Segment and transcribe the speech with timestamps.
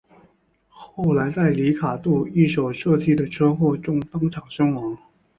[0.67, 4.97] 后来在里卡度一手设计的车祸中当场身亡。